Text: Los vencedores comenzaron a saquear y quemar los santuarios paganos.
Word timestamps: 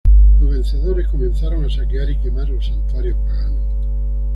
Los 0.39 0.49
vencedores 0.49 1.07
comenzaron 1.09 1.63
a 1.63 1.69
saquear 1.69 2.09
y 2.09 2.17
quemar 2.17 2.49
los 2.49 2.65
santuarios 2.65 3.15
paganos. 3.19 3.59